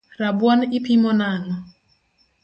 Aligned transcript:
Rabuon 0.19 0.59
ipimo 0.77 1.11
nang’o? 1.19 1.53